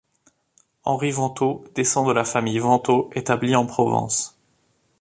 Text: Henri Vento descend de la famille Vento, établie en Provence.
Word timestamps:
Henri 0.83 1.11
Vento 1.11 1.63
descend 1.75 2.07
de 2.07 2.11
la 2.11 2.23
famille 2.25 2.57
Vento, 2.57 3.11
établie 3.13 3.55
en 3.55 3.67
Provence. 3.67 4.35